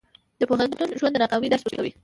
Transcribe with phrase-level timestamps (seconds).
[0.39, 1.91] د پوهنتون ژوند د ناکامۍ درس ورکوي.